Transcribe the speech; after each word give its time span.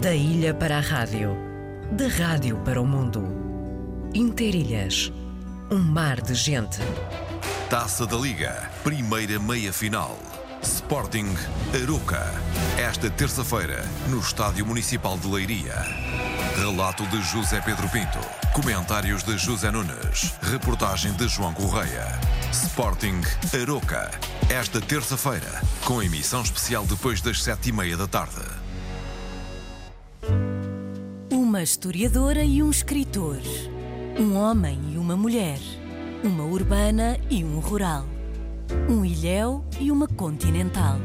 Da 0.00 0.14
ilha 0.14 0.54
para 0.54 0.78
a 0.78 0.80
rádio, 0.80 1.36
da 1.92 2.08
rádio 2.08 2.56
para 2.64 2.80
o 2.80 2.86
mundo. 2.86 3.22
Interilhas, 4.14 5.12
um 5.70 5.78
mar 5.78 6.22
de 6.22 6.34
gente. 6.34 6.78
Taça 7.68 8.06
da 8.06 8.16
Liga, 8.16 8.70
primeira 8.82 9.38
meia-final. 9.38 10.18
Sporting 10.62 11.36
Aruca, 11.74 12.32
esta 12.78 13.10
terça-feira, 13.10 13.84
no 14.08 14.20
Estádio 14.20 14.64
Municipal 14.64 15.18
de 15.18 15.28
Leiria. 15.28 15.84
Relato 16.56 17.06
de 17.08 17.20
José 17.22 17.60
Pedro 17.60 17.86
Pinto. 17.90 18.18
Comentários 18.54 19.22
de 19.22 19.36
José 19.36 19.70
Nunes. 19.70 20.32
Reportagem 20.40 21.12
de 21.12 21.28
João 21.28 21.52
Correia. 21.52 22.06
Sporting 22.50 23.20
Aroca. 23.60 24.10
Esta 24.48 24.80
terça-feira, 24.80 25.60
com 25.84 26.02
emissão 26.02 26.40
especial 26.40 26.86
depois 26.86 27.20
das 27.20 27.42
sete 27.42 27.68
e 27.68 27.72
meia 27.72 27.98
da 27.98 28.06
tarde. 28.06 28.69
Uma 31.60 31.64
historiadora 31.64 32.42
e 32.42 32.62
um 32.62 32.70
escritor. 32.70 33.36
Um 34.18 34.34
homem 34.34 34.80
e 34.94 34.96
uma 34.96 35.14
mulher. 35.14 35.58
Uma 36.24 36.42
urbana 36.42 37.18
e 37.28 37.44
um 37.44 37.58
rural. 37.58 38.06
Um 38.88 39.04
ilhéu 39.04 39.62
e 39.78 39.92
uma 39.92 40.08
continental. 40.08 40.96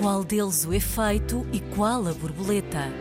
Qual 0.00 0.24
deles 0.24 0.64
o 0.64 0.74
efeito 0.74 1.46
e 1.52 1.60
qual 1.60 2.04
a 2.08 2.12
borboleta? 2.12 2.92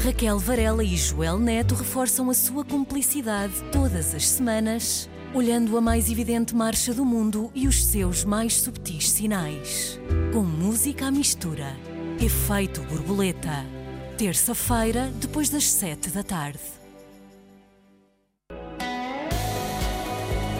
Raquel 0.00 0.38
Varela 0.38 0.84
e 0.84 0.96
Joel 0.96 1.40
Neto 1.40 1.74
reforçam 1.74 2.30
a 2.30 2.34
sua 2.34 2.64
cumplicidade 2.64 3.54
todas 3.72 4.14
as 4.14 4.28
semanas, 4.28 5.10
olhando 5.34 5.76
a 5.76 5.80
mais 5.80 6.08
evidente 6.08 6.54
marcha 6.54 6.94
do 6.94 7.04
mundo 7.04 7.50
e 7.52 7.66
os 7.66 7.84
seus 7.84 8.24
mais 8.24 8.60
subtis 8.60 9.10
sinais. 9.10 9.98
Com 10.32 10.44
música 10.44 11.06
à 11.06 11.10
mistura. 11.10 11.76
Efeito 12.20 12.80
borboleta. 12.82 13.81
Terça-feira, 14.16 15.10
depois 15.20 15.48
das 15.48 15.64
sete 15.64 16.10
da 16.10 16.22
tarde. 16.22 16.60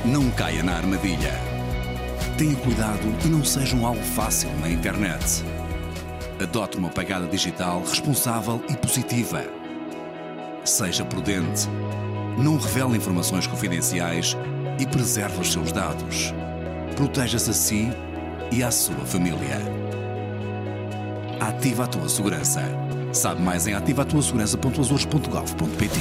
Não 0.05 0.31
caia 0.31 0.62
na 0.62 0.77
armadilha. 0.77 1.33
Tenha 2.39 2.56
cuidado 2.56 3.03
e 3.25 3.28
não 3.28 3.44
seja 3.44 3.77
um 3.77 3.86
alvo 3.86 4.03
fácil 4.03 4.50
na 4.59 4.69
internet. 4.69 5.44
Adote 6.42 6.78
uma 6.78 6.89
pegada 6.89 7.27
digital 7.27 7.81
responsável 7.83 8.61
e 8.69 8.77
positiva. 8.77 9.44
Seja 10.64 11.05
prudente. 11.05 11.69
Não 12.39 12.56
revele 12.56 12.97
informações 12.97 13.47
confidenciais 13.47 14.34
e 14.81 14.87
preserve 14.87 15.41
os 15.41 15.53
seus 15.53 15.70
dados. 15.70 16.33
Proteja-se 16.97 17.50
a 17.50 17.55
si 17.55 17.91
e 18.50 18.62
à 18.62 18.70
sua 18.70 19.05
família. 19.05 19.61
Ativa 21.39 21.84
a 21.84 21.87
tua 21.87 22.09
segurança. 22.09 22.62
Sabe 23.12 23.42
mais 23.42 23.66
em 23.66 23.74
ativatuasegurança.azores.gov.pt 23.74 26.00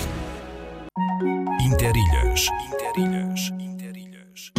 Interilhas. 1.61 2.47
Interilhas. 2.73 3.51
Interilhas. 3.59 4.51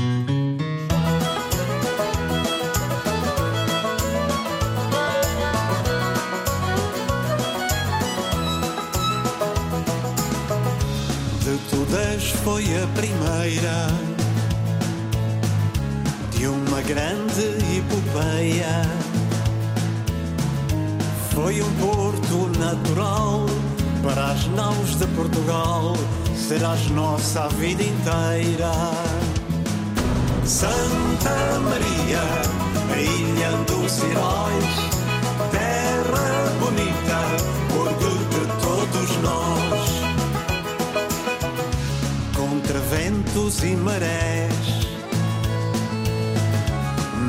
De 11.40 11.56
todas 11.70 12.24
foi 12.44 12.64
a 12.64 12.86
primeira 12.94 13.86
de 16.36 16.46
uma 16.46 16.82
grande 16.82 17.56
epopeia. 17.78 19.01
Foi 21.34 21.62
um 21.62 21.72
porto 21.76 22.58
natural 22.58 23.46
para 24.02 24.32
as 24.32 24.46
naus 24.48 24.96
de 24.96 25.06
Portugal, 25.16 25.94
serás 26.36 26.90
nossa 26.90 27.44
a 27.44 27.48
vida 27.48 27.82
inteira. 27.82 28.70
Santa 30.44 31.58
Maria, 31.60 32.20
a 32.92 33.00
ilha 33.00 33.50
dos 33.66 33.98
heróis, 34.02 34.74
terra 35.50 36.52
bonita, 36.60 37.20
orgulho 37.80 38.28
de 38.28 38.46
todos 38.60 39.16
nós 39.22 40.02
contra 42.36 42.78
ventos 42.78 43.62
e 43.62 43.74
marés, 43.76 44.52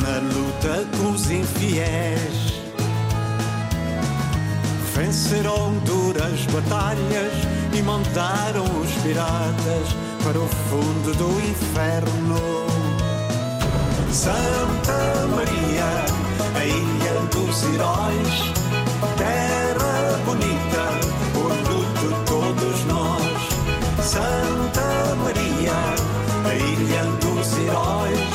na 0.01 0.19
luta 0.19 0.85
com 0.97 1.11
os 1.11 1.31
infiéis. 1.31 2.42
Venceram 5.05 5.73
duras 5.79 6.45
batalhas 6.45 7.33
e 7.73 7.81
mandaram 7.81 8.63
os 8.63 8.89
piratas 9.03 9.93
para 10.23 10.39
o 10.39 10.47
fundo 10.47 11.13
do 11.17 11.41
inferno. 11.41 12.39
Santa 14.09 15.27
Maria, 15.35 16.05
a 16.55 16.65
ilha 16.65 17.19
dos 17.33 17.63
heróis, 17.63 18.53
terra 19.17 20.19
bonita, 20.23 20.85
orgulho 21.35 21.85
de 21.99 22.07
todos 22.25 22.85
nós. 22.85 24.07
Santa 24.07 25.15
Maria, 25.21 25.79
a 26.49 26.55
ilha 26.55 27.03
dos 27.19 27.57
heróis, 27.57 28.32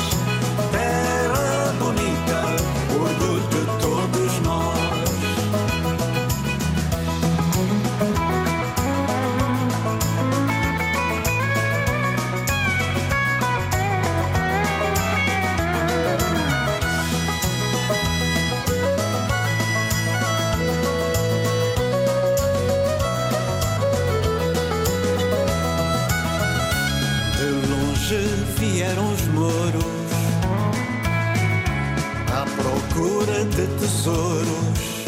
procura 32.99 33.45
de 33.45 33.65
tesouros, 33.79 35.05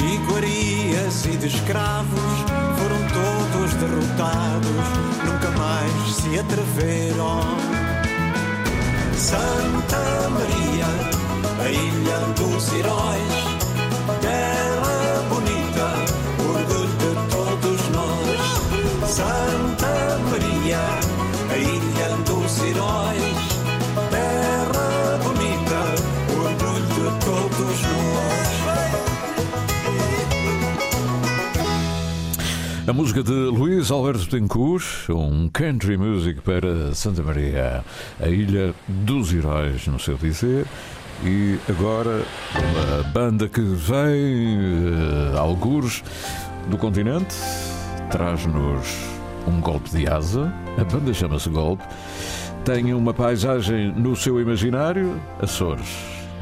iguarias 0.00 1.26
e 1.26 1.36
de 1.36 1.46
escravos. 1.48 2.36
Foram 2.78 3.02
todos 3.12 3.74
derrotados, 3.74 4.86
nunca 5.24 5.50
mais 5.58 6.16
se 6.16 6.38
atreveram. 6.38 7.40
Santa 9.16 10.30
Maria, 10.30 10.86
a 11.62 11.70
ilha 11.70 12.20
dos 12.36 12.72
heróis, 12.72 13.36
terra 14.22 14.95
A 32.88 32.92
música 32.92 33.20
de 33.20 33.32
Luís 33.32 33.90
Alberto 33.90 34.28
Tencourt, 34.28 35.08
um 35.10 35.48
country 35.48 35.96
music 35.96 36.40
para 36.40 36.94
Santa 36.94 37.20
Maria, 37.20 37.84
a 38.20 38.28
Ilha 38.28 38.72
dos 38.86 39.34
Heróis, 39.34 39.88
no 39.88 39.98
seu 39.98 40.16
dizer. 40.16 40.64
E 41.24 41.58
agora, 41.68 42.22
uma 42.54 43.02
banda 43.12 43.48
que 43.48 43.60
vem, 43.60 44.56
uh, 45.34 45.36
algures, 45.36 46.04
do 46.68 46.78
continente, 46.78 47.34
traz-nos 48.08 48.86
um 49.48 49.60
golpe 49.60 49.90
de 49.90 50.08
asa. 50.08 50.54
A 50.78 50.84
banda 50.84 51.12
chama-se 51.12 51.50
Golpe. 51.50 51.82
Tem 52.64 52.94
uma 52.94 53.12
paisagem 53.12 53.92
no 53.96 54.14
seu 54.14 54.40
imaginário, 54.40 55.20
Açores. 55.42 55.88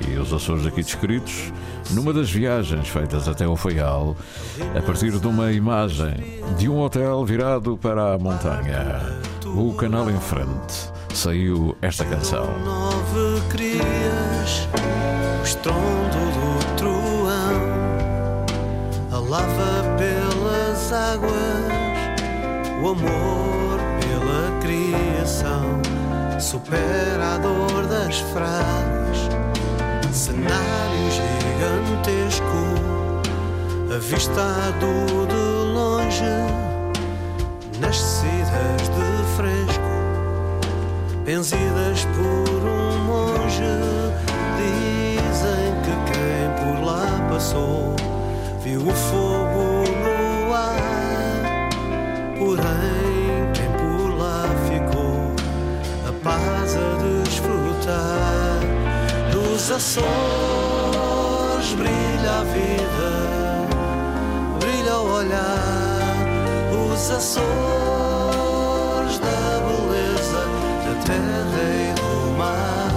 E 0.07 0.19
os 0.19 0.31
Açores 0.31 0.67
aqui 0.67 0.83
descritos 0.83 1.51
numa 1.91 2.13
das 2.13 2.31
viagens 2.31 2.89
feitas 2.89 3.29
até 3.29 3.45
ao 3.45 3.57
Faial, 3.57 4.17
a 4.77 4.83
partir 4.83 5.19
de 5.19 5.27
uma 5.27 5.53
imagem 5.53 6.43
de 6.57 6.69
um 6.69 6.81
hotel 6.81 7.25
virado 7.25 7.77
para 7.77 8.15
a 8.15 8.19
montanha. 8.19 9.01
O 9.47 9.73
canal 9.75 10.11
em 10.11 10.19
frente. 10.19 10.93
Saiu 11.15 11.77
esta 11.81 12.05
canção. 12.05 12.47
Nove 12.65 13.41
crias, 13.49 14.69
o 15.41 15.45
estrondo 15.45 16.19
do 16.35 16.77
truão, 16.77 18.47
a 19.13 19.19
lava 19.21 19.97
pelas 19.97 20.93
águas, 20.93 21.31
o 22.83 22.89
amor 22.89 23.79
pela 24.01 24.61
criação, 24.61 25.81
supera 26.41 27.37
a 27.37 27.39
dor 27.39 27.87
das 27.87 28.19
frases, 28.19 29.04
cenário 30.15 31.11
gigantesco, 31.11 32.63
avistado 33.95 35.27
de 35.27 35.73
longe, 35.75 36.25
nas 37.81 37.99
tecidas 37.99 38.83
de 38.95 39.09
fresco, 39.37 39.93
benzidas 41.25 42.07
por 42.15 42.63
um 42.63 42.99
monge. 43.07 43.75
Dizem 44.57 45.75
que 45.83 45.95
quem 46.13 46.47
por 46.63 46.87
lá 46.87 47.05
passou 47.29 47.97
viu 48.63 48.83
o 48.87 48.95
fogo 48.95 49.83
no 50.05 50.55
ar, 50.55 51.69
porém 52.39 53.53
quem 53.53 53.71
por 53.73 54.17
lá 54.17 54.47
ficou 54.69 55.35
a 56.09 56.13
paz 56.23 56.77
a 56.77 56.79
desfrutar 57.03 58.24
Açores 59.75 60.07
brilha 61.73 62.31
a 62.31 62.45
vida, 62.45 63.67
brilha 64.61 64.99
o 64.99 65.15
olhar, 65.15 66.15
os 66.71 67.11
Açores 67.11 67.49
da 69.19 69.59
beleza 69.67 70.47
da 70.85 70.95
terra 71.05 71.65
e 71.75 71.93
do 71.93 72.39
mar. 72.39 72.93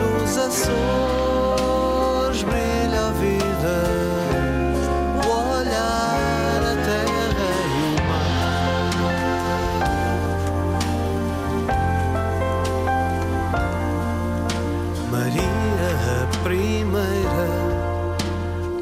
Nos 0.00 0.36
Açores 0.36 1.11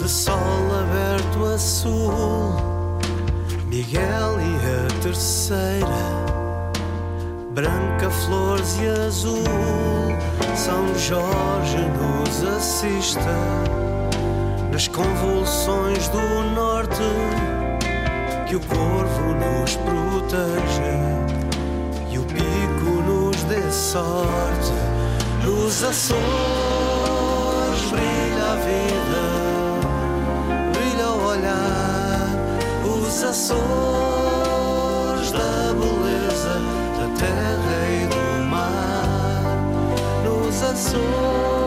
sol 0.08 0.38
aberto 0.80 1.44
a 1.44 1.58
sul, 1.58 2.56
Miguel 3.66 4.38
e 4.40 4.56
a 4.66 5.02
terceira, 5.02 5.86
branca, 7.52 8.10
flores 8.10 8.78
e 8.80 8.88
azul, 9.06 9.44
São 10.56 10.86
Jorge 10.98 11.78
nos 11.98 12.44
assista 12.56 13.20
nas 14.72 14.88
convulsões 14.88 16.08
do 16.08 16.20
norte, 16.54 17.02
que 18.46 18.56
o 18.56 18.60
corvo 18.60 19.34
nos 19.34 19.76
proteja 19.76 20.94
e 22.10 22.18
o 22.18 22.24
pico 22.24 22.90
nos 23.06 23.42
dê 23.44 23.70
sorte, 23.70 24.72
nos 25.44 25.84
Açores 25.84 26.20
brilha 27.90 28.52
a 28.52 28.56
vida 28.56 29.29
os 33.20 33.24
Açores 33.24 33.60
da 35.32 35.74
beleza 35.74 36.54
da 36.96 37.06
terra 37.18 37.78
e 37.90 38.06
do 38.06 38.24
mar. 38.48 39.58
Nos 40.24 40.62
Açores. 40.62 41.59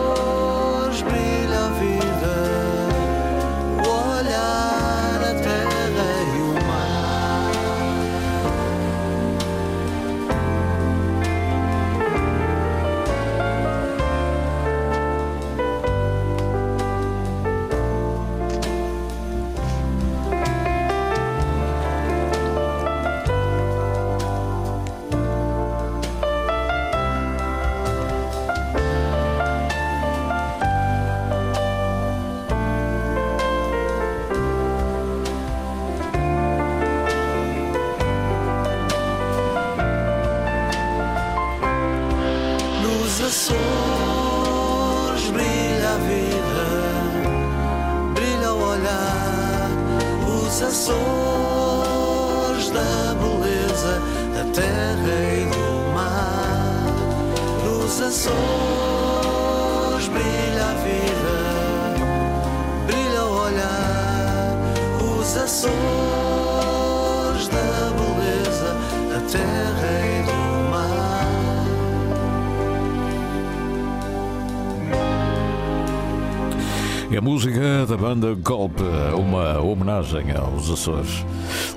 Música 77.20 77.86
da 77.86 77.96
banda 77.96 78.34
Golpe, 78.34 78.82
uma 79.14 79.60
homenagem 79.60 80.32
aos 80.32 80.68
Açores. 80.68 81.24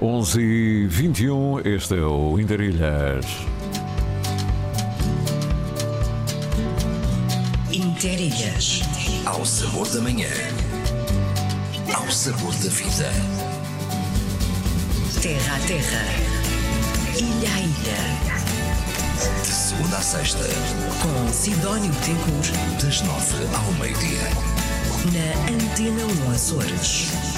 11 0.02 0.42
e 0.42 0.88
21, 0.88 1.60
este 1.60 1.94
é 1.94 2.02
o 2.02 2.40
Interilhas. 2.40 3.26
Interilhas. 7.72 8.82
Ao 9.26 9.46
sabor 9.46 9.88
da 9.90 10.02
manhã. 10.02 10.30
Ao 11.94 12.10
sabor 12.10 12.54
da 12.54 12.70
vida. 12.70 13.12
Terra 15.22 15.56
a 15.56 15.68
terra. 15.68 16.04
Ilha 17.16 17.54
a 17.54 17.60
ilha. 17.60 19.42
De 19.44 19.48
segunda 19.48 19.98
a 19.98 20.02
sexta. 20.02 20.44
Com 21.02 21.32
Sidónio 21.32 21.92
Tencourt. 22.04 22.82
Das 22.82 23.02
nove 23.04 23.36
ao 23.56 23.74
meio-dia 23.74 24.57
na 25.14 25.28
Antena 25.48 26.06
1 26.06 26.32
Açores. 26.32 27.37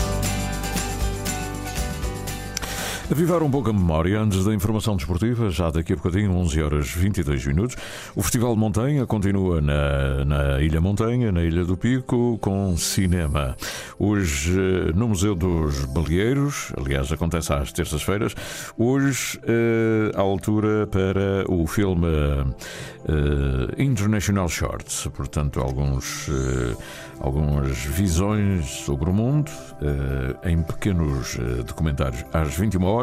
Avivar 3.11 3.41
um 3.41 3.49
pouco 3.49 3.71
a 3.71 3.73
memória 3.73 4.21
antes 4.21 4.45
da 4.45 4.53
informação 4.53 4.95
desportiva, 4.95 5.49
já 5.49 5.71
daqui 5.71 5.93
a 5.93 5.95
bocadinho, 5.95 6.31
11 6.31 6.61
horas 6.61 6.91
22 6.91 7.43
minutos. 7.47 7.75
O 8.15 8.21
Festival 8.21 8.53
de 8.53 8.59
Montanha 8.59 9.03
continua 9.07 9.59
na, 9.59 10.23
na 10.25 10.61
Ilha 10.61 10.79
Montanha, 10.79 11.31
na 11.31 11.41
Ilha 11.41 11.65
do 11.65 11.75
Pico, 11.75 12.37
com 12.39 12.77
cinema. 12.77 13.57
Hoje 13.97 14.55
eh, 14.55 14.91
no 14.93 15.07
Museu 15.07 15.33
dos 15.33 15.85
Baleeiros, 15.85 16.71
aliás, 16.77 17.11
acontece 17.11 17.51
às 17.51 17.73
terças-feiras. 17.73 18.35
Hoje, 18.77 19.39
eh, 19.43 20.11
à 20.15 20.21
altura 20.21 20.85
para 20.85 21.51
o 21.51 21.65
filme 21.65 22.05
eh, 22.07 23.83
International 23.83 24.47
Shorts, 24.47 25.07
portanto, 25.15 25.59
alguns 25.59 26.29
algumas 27.19 27.77
visões 27.77 28.65
sobre 28.65 29.09
o 29.09 29.13
mundo 29.13 29.51
eh, 29.81 30.51
em 30.51 30.61
pequenos 30.61 31.37
eh, 31.37 31.63
documentários 31.63 32.23
às 32.33 32.55
21 32.55 32.83
horas. 32.83 32.98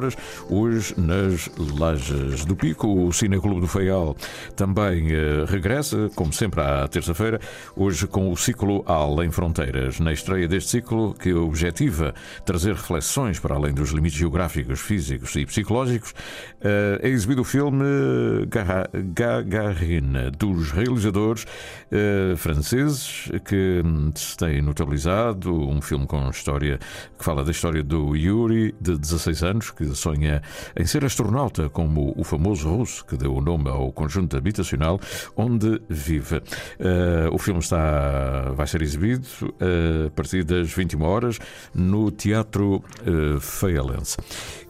Hoje, 0.49 0.95
nas 0.97 1.51
Lajes 1.79 2.45
do 2.45 2.55
Pico, 2.55 2.87
o 2.87 3.13
Cineclube 3.13 3.61
do 3.61 3.67
Feial 3.67 4.17
também 4.55 5.11
eh, 5.11 5.45
regressa, 5.49 6.11
como 6.15 6.33
sempre, 6.33 6.61
à 6.61 6.87
terça-feira, 6.87 7.41
hoje 7.75 8.07
com 8.07 8.31
o 8.31 8.37
ciclo 8.37 8.85
Além 8.87 9.31
Fronteiras. 9.31 9.99
Na 9.99 10.13
estreia 10.13 10.47
deste 10.47 10.71
ciclo, 10.71 11.15
que 11.15 11.33
objetiva 11.33 12.15
trazer 12.45 12.75
reflexões 12.75 13.39
para 13.39 13.55
além 13.55 13.73
dos 13.73 13.91
limites 13.91 14.19
geográficos, 14.19 14.81
físicos 14.81 15.35
e 15.37 15.47
psicológicos, 15.47 16.15
é 17.01 17.09
exibido 17.09 17.43
o 17.43 17.45
filme 17.45 17.85
Gagarine, 19.15 20.31
dos 20.37 20.71
realizadores 20.73 21.47
franceses 22.37 23.31
que 23.45 23.83
hum, 23.85 24.11
se 24.15 24.37
tem 24.37 24.61
notabilizado, 24.61 25.55
um 25.55 25.81
filme 25.81 26.07
com 26.07 26.29
história 26.31 26.79
que 27.19 27.25
fala 27.25 27.45
da 27.45 27.51
história 27.51 27.83
do 27.83 28.15
Yuri, 28.15 28.75
de 28.81 28.97
16 28.97 29.43
anos, 29.43 29.71
que 29.71 29.86
sonha 29.95 30.43
em 30.77 30.87
ser 30.87 31.05
astronauta, 31.05 31.69
como 31.69 32.15
o 32.17 32.25
famoso 32.25 32.69
russo 32.69 33.05
que 33.05 33.17
deu 33.17 33.35
o 33.35 33.41
nome 33.41 33.69
ao 33.69 33.93
conjunto 33.93 34.37
habitacional 34.37 35.01
onde 35.37 35.81
vive. 35.89 36.37
Uh, 36.37 37.33
o 37.33 37.39
filme 37.39 37.61
está, 37.61 38.53
vai 38.55 38.67
ser 38.67 38.83
exibido 38.83 39.27
uh, 39.43 40.07
a 40.07 40.11
partir 40.11 40.45
das 40.45 40.73
21 40.73 41.03
horas 41.03 41.39
no 41.75 42.11
Teatro 42.11 42.77
uh, 42.77 43.41
Feialense. 43.41 44.17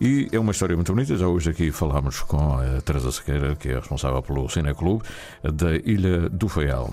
E 0.01 0.29
é 0.33 0.39
uma 0.39 0.53
história 0.53 0.77
muito 0.77 0.93
bonita. 0.93 1.17
Já 1.17 1.27
hoje 1.27 1.51
aqui 1.51 1.71
falámos 1.71 2.21
com 2.21 2.59
a 2.59 2.81
Teresa 2.81 3.11
Sequeira, 3.13 3.57
que 3.57 3.69
é 3.69 3.77
responsável 3.77 4.23
pelo 4.23 4.49
Cineclube 4.49 5.03
da 5.43 5.75
Ilha 5.77 6.29
do 6.29 6.49
Faial. 6.49 6.93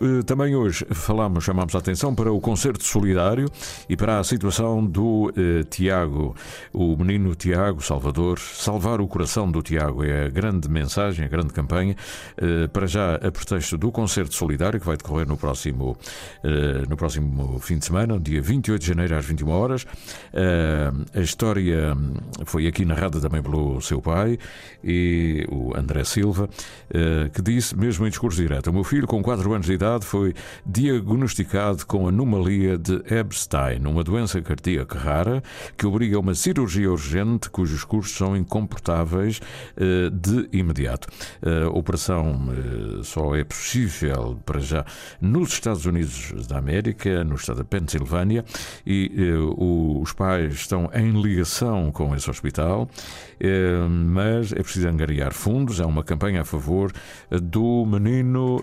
Eh, 0.00 0.22
também 0.22 0.56
hoje 0.56 0.86
falamos, 0.92 1.44
chamamos 1.44 1.74
a 1.74 1.78
atenção 1.78 2.14
para 2.14 2.32
o 2.32 2.40
concerto 2.40 2.82
solidário 2.82 3.50
e 3.86 3.96
para 3.96 4.18
a 4.18 4.24
situação 4.24 4.84
do 4.84 5.30
eh, 5.36 5.62
Tiago, 5.64 6.34
o 6.72 6.96
menino 6.96 7.34
Tiago 7.34 7.82
Salvador. 7.82 8.38
Salvar 8.38 9.02
o 9.02 9.06
coração 9.06 9.50
do 9.50 9.62
Tiago 9.62 10.02
é 10.02 10.24
a 10.24 10.28
grande 10.30 10.70
mensagem, 10.70 11.26
a 11.26 11.28
grande 11.28 11.52
campanha, 11.52 11.94
eh, 12.38 12.66
para 12.68 12.86
já 12.86 13.16
a 13.16 13.30
pretexto 13.30 13.76
do 13.76 13.92
concerto 13.92 14.34
solidário 14.34 14.80
que 14.80 14.86
vai 14.86 14.96
decorrer 14.96 15.28
no 15.28 15.36
próximo, 15.36 15.94
eh, 16.42 16.82
no 16.88 16.96
próximo 16.96 17.58
fim 17.60 17.76
de 17.76 17.84
semana, 17.84 18.18
dia 18.18 18.40
28 18.40 18.80
de 18.80 18.86
janeiro 18.86 19.14
às 19.14 19.26
21 19.26 19.50
horas. 19.50 19.86
Eh, 20.32 20.90
a 21.14 21.20
história 21.20 21.94
foi 22.46 22.66
aqui 22.66 22.86
narrada 22.86 23.20
também 23.20 23.42
pelo 23.42 23.78
seu 23.82 24.00
pai 24.00 24.38
e 24.82 25.46
o 25.50 25.76
André 25.76 26.04
Silva, 26.04 26.48
eh, 26.88 27.28
que 27.34 27.42
disse, 27.42 27.76
mesmo 27.76 28.06
em 28.06 28.08
discurso 28.08 28.40
direto, 28.40 28.70
o 28.70 28.72
meu 28.72 28.84
filho 28.84 29.06
com 29.06 29.22
4 29.22 29.52
anos 29.52 29.66
de 29.66 29.74
idade 29.74 29.89
foi 29.98 30.34
diagnosticado 30.64 31.84
com 31.86 32.06
anomalia 32.06 32.78
de 32.78 33.02
Epstein, 33.12 33.84
uma 33.86 34.04
doença 34.04 34.40
cardíaca 34.40 34.98
rara 34.98 35.42
que 35.76 35.86
obriga 35.86 36.16
a 36.16 36.20
uma 36.20 36.34
cirurgia 36.34 36.90
urgente 36.90 37.50
cujos 37.50 37.84
custos 37.84 38.16
são 38.16 38.36
incomportáveis 38.36 39.40
eh, 39.76 40.10
de 40.12 40.48
imediato. 40.52 41.08
A 41.42 41.68
operação 41.70 42.48
eh, 42.50 43.02
só 43.02 43.34
é 43.34 43.44
possível 43.44 44.38
para 44.44 44.60
já 44.60 44.84
nos 45.20 45.52
Estados 45.52 45.86
Unidos 45.86 46.32
da 46.46 46.58
América, 46.58 47.24
no 47.24 47.34
estado 47.34 47.58
da 47.58 47.64
Pensilvânia, 47.64 48.44
e 48.86 49.10
eh, 49.16 49.36
os 49.56 50.12
pais 50.12 50.54
estão 50.54 50.90
em 50.94 51.20
ligação 51.20 51.90
com 51.92 52.14
esse 52.14 52.28
hospital, 52.28 52.88
mas 53.88 54.52
é 54.52 54.62
preciso 54.62 54.88
angariar 54.88 55.32
fundos. 55.32 55.80
Há 55.80 55.86
uma 55.86 56.04
campanha 56.04 56.42
a 56.42 56.44
favor 56.44 56.92
do 57.30 57.86
menino 57.86 58.62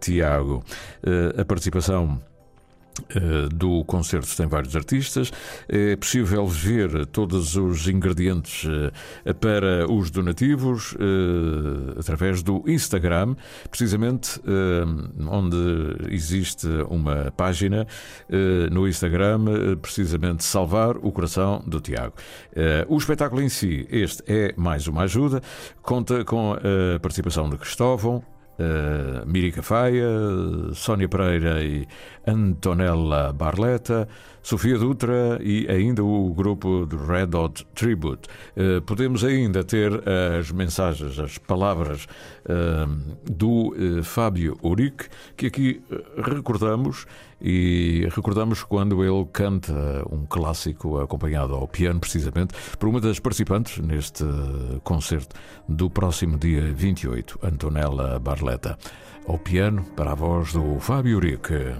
Tiago. 0.00 0.64
Eh, 1.02 1.40
a 1.40 1.44
participação 1.44 2.20
eh, 3.10 3.48
do 3.54 3.84
concerto 3.84 4.34
tem 4.36 4.46
vários 4.46 4.74
artistas. 4.74 5.30
É 5.68 5.96
possível 5.96 6.46
ver 6.46 7.06
todos 7.06 7.54
os 7.56 7.86
ingredientes 7.86 8.66
eh, 9.24 9.32
para 9.34 9.90
os 9.90 10.10
donativos 10.10 10.96
através 11.98 12.42
do 12.42 12.64
Instagram, 12.66 13.36
precisamente 13.70 14.40
onde 15.28 15.56
existe 16.10 16.66
uma 16.88 17.32
página 17.36 17.86
no 18.70 18.88
Instagram, 18.88 19.76
precisamente 19.80 20.44
Salvar 20.44 20.96
o 20.96 21.12
Coração 21.12 21.62
do 21.66 21.80
Tiago. 21.80 22.14
O 22.88 22.96
espetáculo 22.96 23.42
em 23.42 23.48
si, 23.48 23.86
este 23.90 24.22
é 24.26 24.54
mais 24.56 24.86
uma 24.86 25.02
ajuda, 25.02 25.42
conta 25.82 26.24
com 26.24 26.54
a 26.54 26.98
participação 27.00 27.48
de 27.50 27.56
Cristóvão, 27.56 28.22
uh, 28.58 29.26
Mirica 29.26 29.62
Faia, 29.62 30.08
Sónia 30.72 31.08
Pereira 31.08 31.62
e 31.62 31.86
Antonella 32.26 33.32
Barletta, 33.32 34.08
Sofia 34.42 34.78
Dutra 34.78 35.38
e 35.40 35.66
ainda 35.68 36.04
o 36.04 36.32
grupo 36.32 36.86
Red 36.86 37.36
Hot 37.36 37.66
Tribute. 37.74 38.28
Uh, 38.56 38.80
podemos 38.82 39.24
ainda 39.24 39.64
ter 39.64 39.92
as 40.38 40.50
mensagens, 40.52 41.18
as 41.18 41.38
palavras 41.38 42.06
uh, 42.44 42.86
do 43.24 43.74
Fábio 44.02 44.56
Uric, 44.62 45.08
que 45.36 45.46
aqui 45.46 45.82
recordamos 46.16 47.06
e 47.40 48.08
recordamos 48.14 48.62
quando 48.62 49.04
ele 49.04 49.26
canta 49.32 49.74
um 50.10 50.24
clássico 50.26 50.98
acompanhado 50.98 51.54
ao 51.54 51.68
piano, 51.68 52.00
precisamente, 52.00 52.54
por 52.78 52.88
uma 52.88 53.00
das 53.00 53.18
participantes 53.18 53.78
neste 53.78 54.24
concerto 54.82 55.36
do 55.68 55.90
próximo 55.90 56.38
dia 56.38 56.72
28, 56.72 57.38
Antonella 57.42 58.18
Barletta. 58.18 58.78
Ao 59.26 59.38
piano, 59.38 59.84
para 59.96 60.12
a 60.12 60.14
voz 60.14 60.52
do 60.52 60.78
Fábio 60.78 61.16
Urique. 61.16 61.74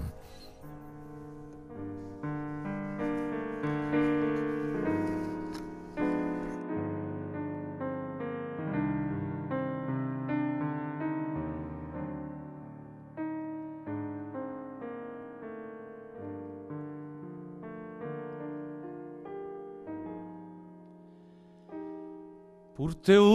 Por 22.87 22.93
teu 22.93 23.25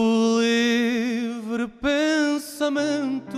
livre 0.40 1.68
pensamento. 1.68 3.36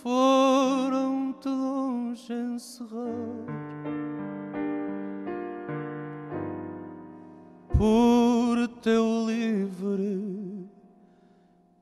Foram-te 0.00 1.48
longe 1.48 2.32
encerrar 2.32 3.10
por 7.76 8.68
teu 8.80 9.26
livre 9.26 10.70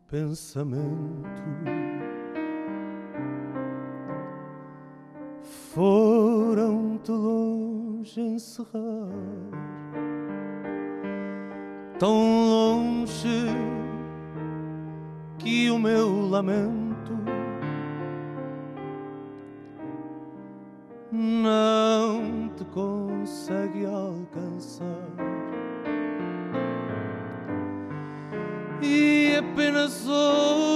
pensamento. 0.08 1.83
Tão 11.98 12.46
longe 12.48 13.46
que 15.38 15.70
o 15.70 15.78
meu 15.78 16.28
lamento 16.28 17.12
não 21.12 22.48
te 22.56 22.64
consegue 22.66 23.86
alcançar. 23.86 24.84
E 28.82 29.36
apenas 29.38 30.06
ouves 30.06 30.73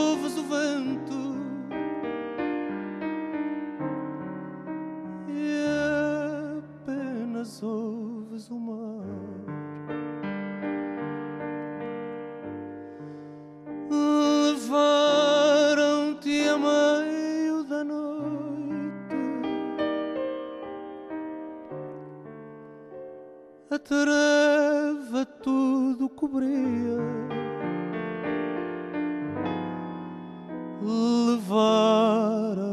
Levaram 30.83 32.69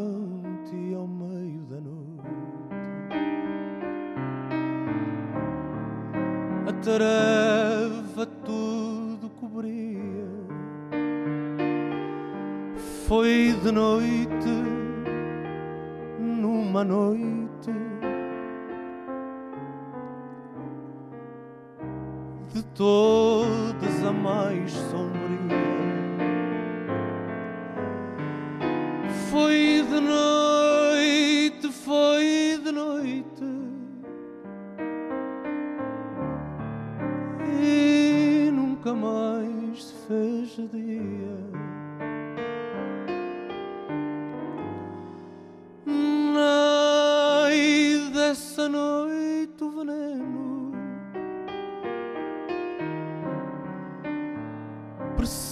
treva 6.86 8.28
tudo 8.46 9.28
cobria. 9.40 10.28
Foi 13.08 13.56
de 13.64 13.72
noite, 13.72 14.52
numa 16.20 16.84
noite 16.84 17.45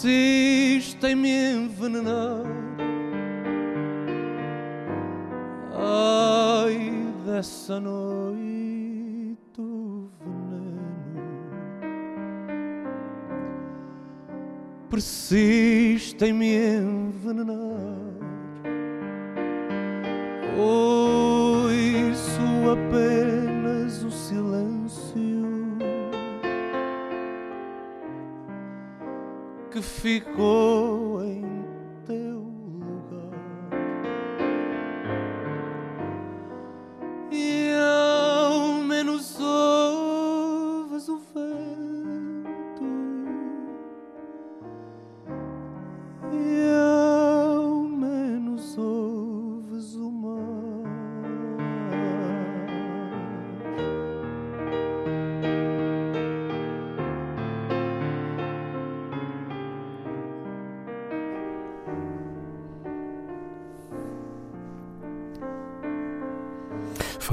persiste 0.03 1.07
em 1.07 1.15
me 1.15 1.31
envenenar. 1.31 2.43
Ai 5.71 6.91
dessa 7.25 7.79
noite 7.79 8.11
o 9.57 10.09
veneno 10.19 10.81
persiste 14.89 16.25
em 16.25 16.33
me 16.33 16.53
envenenar. 16.53 17.72
Ficou 30.03 30.62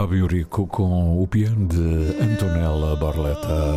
Fábio 0.00 0.26
Rico 0.26 0.66
com 0.66 1.22
o 1.22 1.26
piano 1.26 1.66
de 1.66 2.22
Antonella 2.22 2.96
Barletta. 2.96 3.74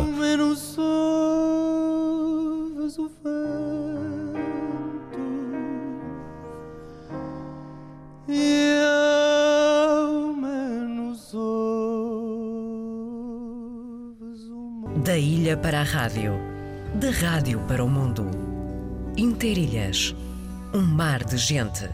Da 15.04 15.18
ilha 15.18 15.58
para 15.58 15.80
a 15.80 15.82
rádio, 15.82 16.32
da 16.94 17.10
rádio 17.10 17.60
para 17.68 17.84
o 17.84 17.88
mundo. 17.90 18.30
Interilhas, 19.14 20.16
um 20.72 20.80
mar 20.80 21.22
de 21.22 21.36
gente. 21.36 21.86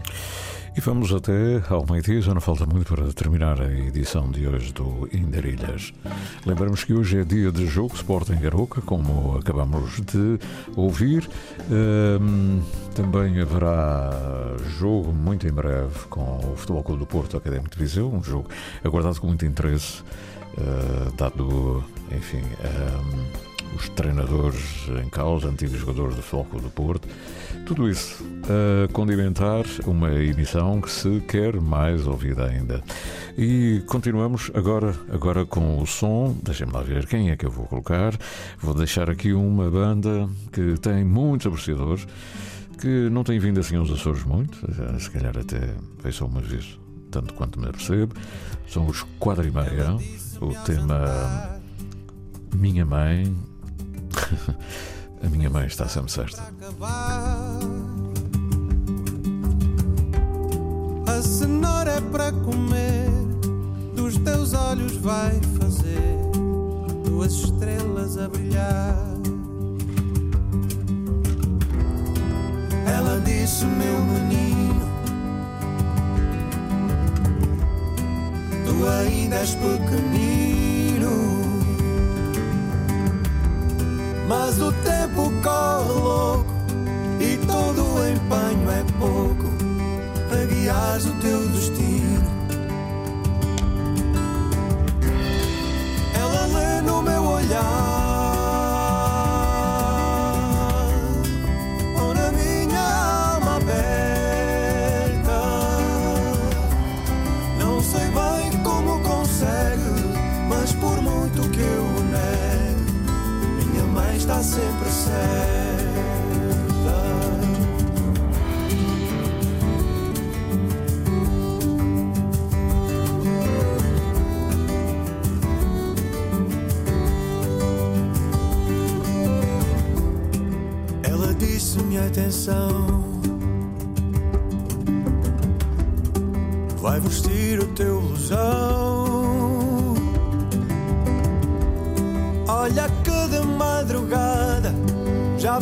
E 0.77 0.81
vamos 0.81 1.12
até 1.12 1.61
ao 1.69 1.85
meio-dia, 1.85 2.23
já 2.23 2.33
não 2.33 2.41
falta 2.41 2.65
muito 2.65 2.95
para 2.95 3.12
terminar 3.12 3.61
a 3.61 3.71
edição 3.71 4.31
de 4.31 4.47
hoje 4.47 4.73
do 4.73 5.09
Indarilhas. 5.12 5.93
Lembramos 6.47 6.85
que 6.85 6.95
hoje 6.95 7.19
é 7.19 7.25
dia 7.25 7.50
de 7.50 7.67
jogo 7.67 7.95
Sporting 7.97 8.47
Aroca, 8.47 8.81
como 8.81 9.37
acabamos 9.37 10.00
de 10.00 10.39
ouvir. 10.77 11.29
Hum, 11.69 12.62
também 12.95 13.41
haverá 13.41 14.11
jogo 14.79 15.12
muito 15.12 15.47
em 15.47 15.53
breve 15.53 16.07
com 16.09 16.39
o 16.39 16.57
Futebol 16.57 16.85
Clube 16.85 17.00
do 17.00 17.07
Porto 17.07 17.37
Académico 17.37 17.71
de 17.71 17.79
Viseu, 17.79 18.09
um 18.09 18.23
jogo 18.23 18.49
aguardado 18.85 19.21
com 19.21 19.27
muito 19.27 19.45
interesse, 19.45 20.05
eh, 20.57 21.11
dado, 21.17 21.85
enfim, 22.12 22.43
hum, 22.43 23.50
os 23.77 23.89
treinadores 23.91 24.89
em 25.05 25.09
causa, 25.09 25.49
antigos 25.49 25.79
jogadores 25.79 26.15
do 26.15 26.23
Futebol 26.23 26.45
Clube 26.45 26.65
do 26.65 26.71
Porto. 26.71 27.09
Tudo 27.71 27.89
isso 27.89 28.27
a 28.43 28.93
condimentar 28.93 29.65
uma 29.87 30.12
emissão 30.12 30.81
que 30.81 30.91
se 30.91 31.21
quer 31.21 31.61
mais 31.61 32.05
ouvida 32.05 32.47
ainda. 32.47 32.83
E 33.39 33.81
continuamos 33.87 34.50
agora, 34.55 34.93
agora 35.09 35.47
com 35.47 35.81
o 35.81 35.87
som. 35.87 36.37
Deixem-me 36.43 36.73
lá 36.73 36.83
ver 36.83 37.07
quem 37.07 37.31
é 37.31 37.37
que 37.37 37.47
eu 37.47 37.50
vou 37.53 37.67
colocar. 37.67 38.12
Vou 38.59 38.75
deixar 38.75 39.09
aqui 39.09 39.33
uma 39.33 39.71
banda 39.71 40.29
que 40.50 40.81
tem 40.81 41.05
muitos 41.05 41.47
apreciadores, 41.47 42.09
que 42.81 43.09
não 43.09 43.23
tem 43.23 43.39
vindo 43.39 43.61
assim 43.61 43.77
aos 43.77 43.93
Açores 43.93 44.25
muito, 44.25 44.59
se 44.99 45.09
calhar 45.09 45.39
até 45.39 45.61
veio 46.03 46.12
só 46.12 46.27
uma 46.27 46.41
vez, 46.41 46.77
tanto 47.09 47.35
quanto 47.35 47.61
me 47.61 47.69
apercebo. 47.69 48.17
São 48.67 48.85
os 48.85 49.05
Quadra 49.21 49.47
e 49.47 49.50
Meia, 49.53 49.97
o 50.41 50.53
tema 50.65 51.61
Minha 52.53 52.85
Mãe. 52.85 53.33
A 55.22 55.28
minha 55.28 55.50
mãe 55.50 55.66
está 55.66 55.87
sempre 55.88 56.11
certa. 56.11 56.42
A 61.06 61.22
cenoura 61.22 61.92
é 61.92 62.00
para 62.00 62.33
comer, 62.33 63.11
dos 63.94 64.16
teus 64.18 64.54
olhos 64.54 64.96
vai 64.96 65.38
fazer 65.59 66.16
duas 67.04 67.33
estrelas 67.33 68.16
a 68.16 68.28
brilhar. 68.28 68.96
Ela 72.87 73.20
disse, 73.20 73.66
meu 73.66 74.00
menino, 74.00 74.88
tu 78.64 78.88
ainda 78.88 79.37
és 79.37 79.54
pequenino. 79.54 80.50
Mas 84.31 84.61
o 84.61 84.71
tempo 84.71 85.33
corre 85.43 85.93
louco 85.93 86.55
e 87.19 87.37
todo 87.49 87.83
o 87.83 88.09
empenho 88.09 88.71
é 88.71 88.85
pouco 88.97 89.51
para 90.29 90.45
guiares 90.47 91.07
o 91.07 91.12
teu 91.14 91.49
destino. 91.49 92.31
Ela 96.14 96.47
lê 96.47 96.81
no 96.83 97.03
meu 97.03 97.25
olhar 97.25 98.10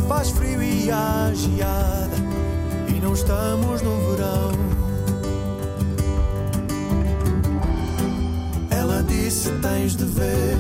faz 0.09 0.31
frio 0.31 0.63
e 0.63 0.91
há 0.91 1.31
geada 1.35 2.17
e 2.89 2.99
não 3.01 3.13
estamos 3.13 3.83
no 3.83 4.11
verão. 4.11 4.53
Ela 8.71 9.03
disse 9.03 9.51
tens 9.61 9.95
de 9.95 10.05
ver 10.07 10.57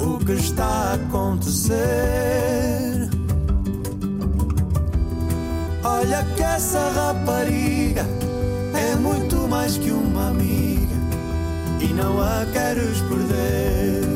o 0.00 0.18
que 0.24 0.32
está 0.32 0.64
a 0.64 0.94
acontecer. 0.94 1.76
Olha 5.84 6.24
que 6.34 6.42
essa 6.42 6.90
rapariga 6.90 8.06
é 8.74 8.96
muito 8.96 9.46
mais 9.46 9.76
que 9.76 9.90
uma 9.90 10.28
amiga 10.28 10.96
e 11.80 11.92
não 11.92 12.20
a 12.22 12.46
queres 12.50 12.98
perder. 13.02 14.15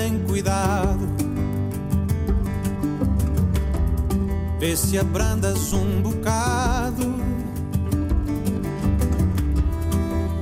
tem 0.00 0.18
cuidado. 0.20 1.06
Vê 4.58 4.74
se 4.74 4.98
abrandas 4.98 5.74
um 5.74 6.00
bocado. 6.00 7.14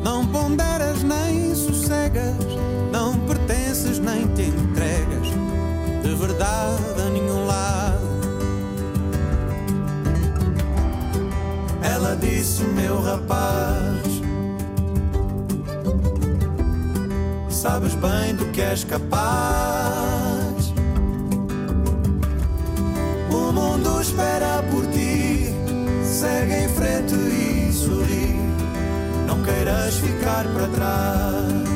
Não 0.02 0.24
ponderas 0.26 1.02
nem 1.02 1.54
sossegas, 1.56 2.36
não 2.92 3.18
pertences 3.26 3.98
nem 3.98 4.28
te 4.28 4.42
entregas 4.42 5.28
de 6.02 6.14
verdade 6.14 7.02
a 7.04 7.10
nenhum 7.10 7.46
lado. 7.46 8.08
Ela 11.82 12.14
disse, 12.14 12.62
meu 12.62 13.02
rapaz, 13.02 13.87
sabes 17.68 17.94
bem 17.96 18.34
do 18.34 18.46
que 18.46 18.62
és 18.62 18.82
capaz. 18.84 20.72
O 23.30 23.52
mundo 23.52 24.00
espera 24.00 24.64
por 24.70 24.86
ti, 24.86 25.54
segue 26.02 26.64
em 26.64 26.68
frente 26.70 27.14
e 27.14 27.70
sorri. 27.70 28.36
Não 29.26 29.42
queiras 29.42 29.94
ficar 29.96 30.44
para 30.54 30.66
trás. 30.68 31.67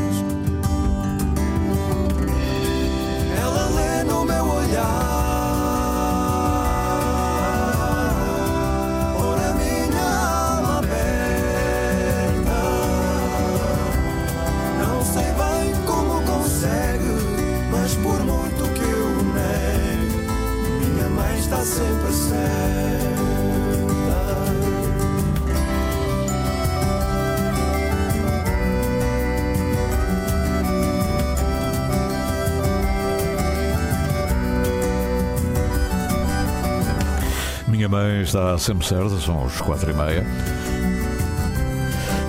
Está 38.22 38.56
sempre 38.58 38.87
certa, 38.87 39.18
são 39.20 39.44
os 39.44 39.61
quatro 39.61 39.90
e 39.90 39.94
meia. 39.94 40.26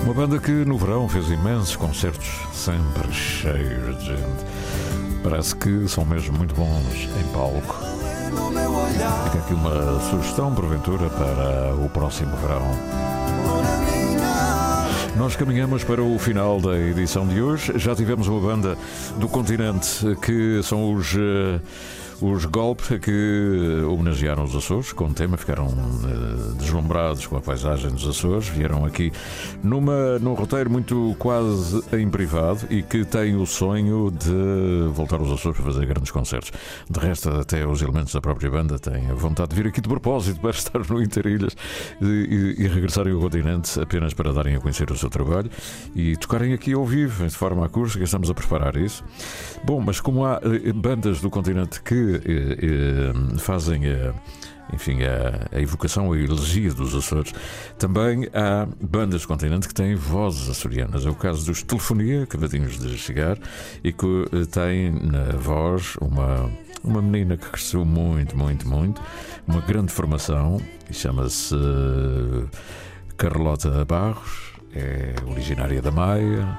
Uma 0.04 0.14
banda 0.14 0.38
que 0.38 0.50
no 0.50 0.76
verão 0.76 1.08
fez 1.08 1.30
imensos 1.30 1.76
concertos, 1.76 2.28
sempre 2.52 3.12
cheios 3.12 3.98
de 3.98 4.06
gente. 4.06 4.44
Parece 5.22 5.56
que 5.56 5.88
são 5.88 6.04
mesmo 6.04 6.36
muito 6.36 6.54
bons 6.54 7.08
em 7.18 7.32
palco. 7.32 7.76
Fica 9.24 9.38
aqui 9.38 9.54
uma 9.54 10.00
sugestão, 10.10 10.54
porventura, 10.54 11.08
para 11.08 11.74
o 11.76 11.88
próximo 11.88 12.36
verão. 12.36 12.62
Nós 15.16 15.36
caminhamos 15.36 15.84
para 15.84 16.02
o 16.02 16.18
final 16.18 16.60
da 16.60 16.76
edição 16.76 17.26
de 17.26 17.40
hoje. 17.40 17.72
Já 17.76 17.94
tivemos 17.94 18.26
uma 18.28 18.40
banda 18.40 18.76
do 19.16 19.28
continente 19.28 20.04
que 20.20 20.60
são 20.62 20.92
os. 20.92 21.14
eh, 21.16 21.60
Os 22.24 22.46
Golpe 22.46 22.98
que 23.00 23.82
homenagearam 23.86 24.44
os 24.44 24.56
Açores 24.56 24.94
com 24.94 25.04
o 25.04 25.12
tema, 25.12 25.36
ficaram 25.36 25.66
eh, 25.66 26.54
deslumbrados 26.56 27.26
com 27.26 27.36
a 27.36 27.40
paisagem 27.40 27.90
dos 27.90 28.08
Açores, 28.08 28.48
vieram 28.48 28.82
aqui 28.86 29.12
numa, 29.62 30.18
num 30.18 30.32
roteiro 30.32 30.70
muito 30.70 31.14
quase 31.18 31.84
em 31.92 32.08
privado 32.08 32.60
e 32.70 32.82
que 32.82 33.04
tem 33.04 33.36
o 33.36 33.44
sonho 33.44 34.10
de 34.10 34.88
voltar 34.94 35.20
aos 35.20 35.30
Açores 35.30 35.60
para 35.60 35.70
fazer 35.70 35.84
grandes 35.84 36.10
concertos. 36.10 36.50
De 36.88 36.98
resto, 36.98 37.28
até 37.28 37.66
os 37.66 37.82
elementos 37.82 38.14
da 38.14 38.22
própria 38.22 38.50
banda 38.50 38.78
têm 38.78 39.10
a 39.10 39.14
vontade 39.14 39.50
de 39.50 39.56
vir 39.56 39.68
aqui 39.68 39.82
de 39.82 39.88
propósito 39.88 40.40
para 40.40 40.52
estar 40.56 40.78
no 40.78 41.02
Interilhas 41.02 41.54
e, 42.00 42.54
e, 42.58 42.64
e 42.64 42.68
regressarem 42.68 43.12
ao 43.12 43.20
continente 43.20 43.78
apenas 43.78 44.14
para 44.14 44.32
darem 44.32 44.56
a 44.56 44.60
conhecer 44.60 44.90
o 44.90 44.96
seu 44.96 45.10
trabalho 45.10 45.50
e 45.94 46.16
tocarem 46.16 46.54
aqui 46.54 46.72
ao 46.72 46.86
vivo, 46.86 47.26
de 47.26 47.36
forma 47.36 47.66
acústica. 47.66 48.02
Estamos 48.02 48.30
a 48.30 48.34
preparar 48.34 48.76
isso. 48.76 49.04
Bom, 49.62 49.78
mas 49.78 50.00
como 50.00 50.24
há 50.24 50.40
eh, 50.42 50.72
bandas 50.72 51.20
do 51.20 51.28
continente 51.28 51.82
que 51.82 52.13
eh, 52.13 52.13
eh, 52.13 52.13
fazem 53.38 53.82
a. 53.86 54.14
Enfim, 54.72 55.00
a, 55.02 55.56
a 55.56 55.60
evocação, 55.60 56.10
a 56.10 56.18
elegia 56.18 56.72
dos 56.72 56.94
Açores. 56.94 57.34
Também 57.78 58.26
há 58.32 58.66
bandas 58.80 59.20
do 59.20 59.28
continente 59.28 59.68
que 59.68 59.74
têm 59.74 59.94
vozes 59.94 60.48
açorianas. 60.48 61.04
É 61.04 61.10
o 61.10 61.14
caso 61.14 61.44
dos 61.44 61.62
Telefonia, 61.62 62.22
acabadinhos 62.22 62.78
de 62.78 62.96
chegar, 62.96 63.38
e 63.84 63.92
que 63.92 64.24
eh, 64.32 64.46
têm 64.46 64.90
na 64.90 65.36
voz 65.36 65.96
uma, 66.00 66.50
uma 66.82 67.02
menina 67.02 67.36
que 67.36 67.46
cresceu 67.50 67.84
muito, 67.84 68.36
muito, 68.38 68.66
muito, 68.66 69.02
uma 69.46 69.60
grande 69.60 69.92
formação, 69.92 70.58
e 70.88 70.94
chama-se 70.94 71.54
eh, 71.54 72.48
Carlota 73.18 73.84
Barros, 73.84 74.54
é 74.74 75.14
originária 75.30 75.80
da 75.80 75.90
Maia, 75.90 76.58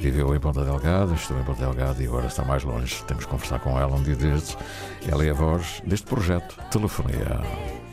viveu 0.00 0.34
em 0.34 0.40
Ponta 0.40 0.64
Delgada, 0.64 1.12
estou 1.12 1.38
em 1.38 1.44
Ponta 1.44 1.60
Delgada 1.60 2.02
e 2.02 2.06
agora 2.06 2.26
está 2.26 2.42
mais 2.42 2.64
longe. 2.64 3.04
Temos 3.04 3.26
que 3.26 3.30
conversar 3.30 3.60
com 3.60 3.78
ela 3.78 3.94
um 3.94 4.02
dia 4.02 4.16
destes. 4.16 4.56
Ela 5.06 5.24
é 5.24 5.30
a 5.30 5.34
voz 5.34 5.82
deste 5.84 6.06
projeto 6.06 6.56
Telefonia. 6.70 7.89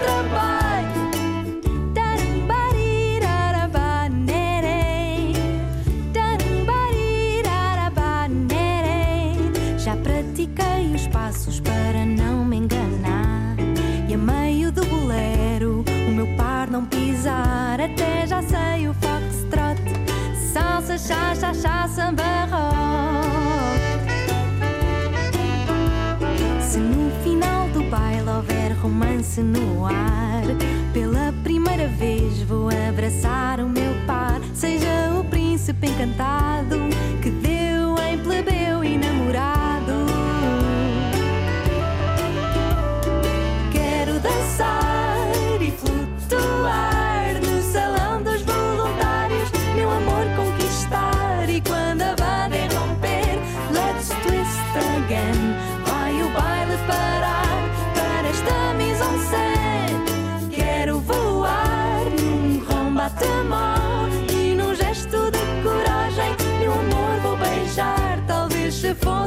Tanto 0.00 0.30
trabalho. 0.30 0.59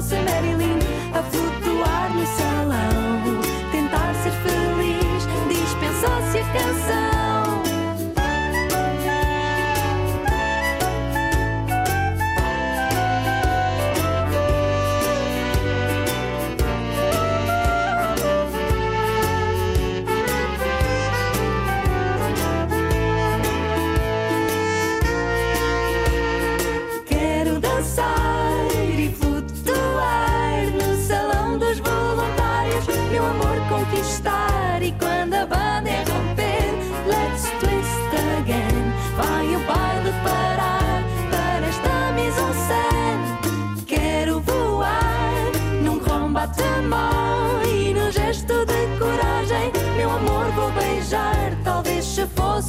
Se 0.04 0.16
fosse 0.16 0.22
Marilyn 0.24 0.83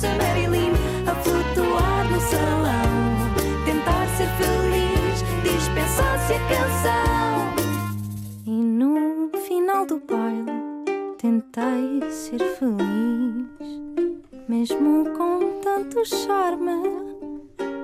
nossa 0.04 0.14
Marilyn 0.16 0.72
a 1.06 1.14
flutuar 1.14 2.10
no 2.10 2.20
salão. 2.20 3.34
Tentar 3.64 4.06
ser 4.16 4.28
feliz, 4.36 5.22
dispensar-se 5.42 6.34
a 6.34 6.38
canção. 6.48 7.54
E 8.46 8.50
no 8.50 9.30
final 9.46 9.86
do 9.86 10.00
baile, 10.00 10.52
tentei 11.18 12.10
ser 12.10 12.38
feliz, 12.58 13.46
mesmo 14.48 15.10
com 15.16 15.60
tanto 15.62 16.04
charme. 16.04 17.04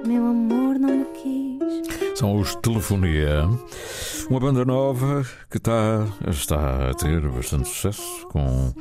Meu 0.06 0.26
amor 0.26 0.78
não 0.78 0.98
me 0.98 1.04
quis. 1.14 2.18
São 2.18 2.37
os 2.37 2.54
Telefonia, 2.56 3.48
uma 4.28 4.40
banda 4.40 4.64
nova 4.64 5.24
que 5.50 5.56
está, 5.56 6.06
está 6.28 6.90
a 6.90 6.94
ter 6.94 7.20
bastante 7.28 7.68
sucesso 7.68 8.26
com 8.28 8.74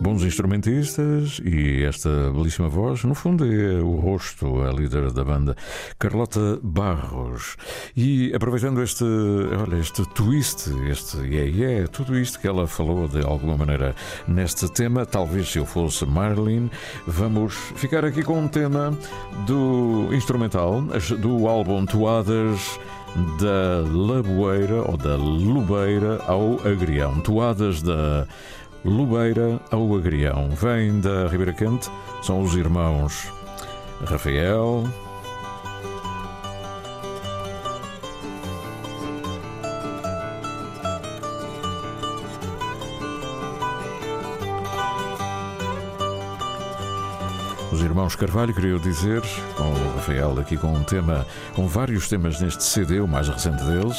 bons 0.00 0.22
instrumentistas 0.22 1.40
e 1.44 1.82
esta 1.84 2.30
belíssima 2.30 2.68
voz, 2.68 3.04
no 3.04 3.14
fundo 3.14 3.44
é 3.44 3.80
o 3.82 3.96
rosto, 3.96 4.62
a 4.62 4.72
líder 4.72 5.10
da 5.12 5.24
banda, 5.24 5.56
Carlota 5.98 6.58
Barros. 6.62 7.56
E 7.96 8.32
aproveitando 8.34 8.82
este, 8.82 9.04
olha, 9.04 9.78
este 9.78 10.04
twist, 10.14 10.70
este 10.90 11.18
yeah, 11.18 11.50
yeah, 11.50 11.88
tudo 11.88 12.18
isto 12.18 12.38
que 12.38 12.46
ela 12.46 12.66
falou 12.66 13.08
de 13.08 13.24
alguma 13.24 13.56
maneira 13.56 13.94
neste 14.28 14.68
tema, 14.70 15.06
talvez 15.06 15.48
se 15.48 15.58
eu 15.58 15.66
fosse 15.66 16.04
Marilyn, 16.04 16.68
vamos 17.06 17.54
ficar 17.76 18.04
aqui 18.04 18.22
com 18.22 18.38
um 18.38 18.48
tema 18.48 18.96
do 19.46 20.08
instrumental, 20.12 20.82
do 21.20 21.48
álbum 21.48 21.86
Toadas 21.86 22.78
da 23.40 23.88
Laboeira 23.90 24.82
ou 24.82 24.96
da 24.96 25.16
Lubeira 25.16 26.20
ao 26.26 26.54
Agrião. 26.68 27.20
Toadas 27.20 27.80
da 27.80 28.26
Lubeira 28.86 29.60
ao 29.68 29.96
Agrião. 29.96 30.48
Vem 30.50 31.00
da 31.00 31.26
Ribeira 31.26 31.52
Quente, 31.52 31.90
são 32.22 32.40
os 32.40 32.54
irmãos 32.54 33.32
Rafael. 34.04 34.84
Os 47.72 47.82
irmãos 47.82 48.14
Carvalho, 48.14 48.54
queria 48.54 48.78
dizer, 48.78 49.20
com 49.56 49.64
o 49.64 49.94
Rafael 49.96 50.38
aqui 50.38 50.56
com 50.56 50.68
um 50.68 50.84
tema, 50.84 51.26
com 51.54 51.66
vários 51.66 52.08
temas 52.08 52.40
neste 52.40 52.62
CD, 52.62 53.00
o 53.00 53.08
mais 53.08 53.28
recente 53.28 53.64
deles, 53.64 53.98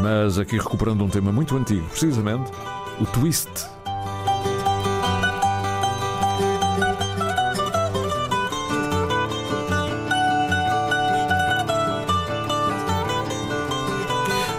mas 0.00 0.38
aqui 0.38 0.56
recuperando 0.56 1.02
um 1.02 1.08
tema 1.08 1.32
muito 1.32 1.56
antigo, 1.56 1.86
precisamente, 1.88 2.52
o 3.00 3.04
Twist. 3.06 3.75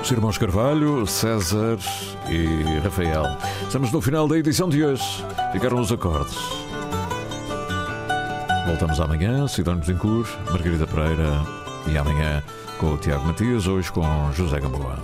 Os 0.07 0.11
irmãos 0.13 0.37
Carvalho, 0.37 1.05
César 1.05 1.77
e 2.29 2.79
Rafael. 2.79 3.25
Estamos 3.63 3.91
no 3.91 3.99
final 3.99 4.25
da 4.25 4.37
edição 4.37 4.69
de 4.69 4.81
hoje. 4.81 5.03
Ficaram 5.51 5.81
os 5.81 5.91
acordes. 5.91 6.37
Voltamos 8.65 9.01
amanhã, 9.01 9.45
Cidade 9.49 9.81
Betancourt, 9.81 10.29
Margarida 10.49 10.87
Pereira 10.87 11.41
e 11.91 11.97
amanhã 11.97 12.41
com 12.79 12.93
o 12.93 12.97
Tiago 12.97 13.25
Matias, 13.25 13.67
hoje 13.67 13.91
com 13.91 14.31
José 14.31 14.61
Gamboa. 14.61 14.97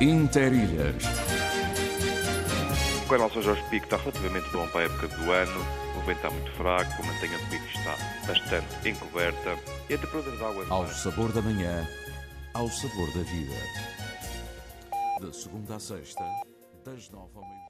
Interilhas. 0.00 1.25
O 3.06 3.08
canal 3.08 3.30
São 3.30 3.40
Jorge 3.40 3.62
Pico 3.70 3.84
está 3.84 3.98
relativamente 3.98 4.50
bom 4.50 4.66
para 4.66 4.80
a 4.80 4.84
época 4.86 5.06
do 5.06 5.30
ano, 5.30 5.60
o 5.96 6.00
vento 6.00 6.16
está 6.16 6.28
muito 6.28 6.50
fraco, 6.54 6.90
a 6.90 7.06
mantenha 7.06 7.38
do 7.38 7.46
pico 7.46 7.64
está 7.66 7.96
bastante 8.26 8.88
encoberta. 8.88 9.56
E 9.88 9.94
a 9.94 9.98
temperatura 9.98 10.36
da 10.36 10.48
água 10.48 10.64
é? 10.64 10.66
Ao 10.70 10.88
sabor 10.88 11.30
da 11.30 11.40
manhã, 11.40 11.88
ao 12.52 12.68
sabor 12.68 13.06
da 13.12 13.22
vida. 13.22 13.54
De 15.20 15.36
segunda 15.36 15.76
a 15.76 15.78
sexta, 15.78 16.24
das 16.84 17.08
nove 17.10 17.30
ao 17.36 17.48
meio 17.48 17.65